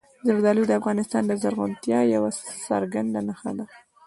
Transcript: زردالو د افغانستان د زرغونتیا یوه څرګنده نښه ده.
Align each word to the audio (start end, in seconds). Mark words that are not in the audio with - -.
زردالو 0.27 0.63
د 0.67 0.71
افغانستان 0.79 1.23
د 1.27 1.31
زرغونتیا 1.41 1.99
یوه 2.13 2.29
څرګنده 2.67 3.19
نښه 3.27 3.51
ده. 3.57 3.65